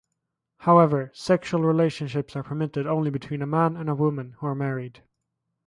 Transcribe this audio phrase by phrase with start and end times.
[0.61, 5.03] However, sexual relationships are permitted only between a man and woman who are married.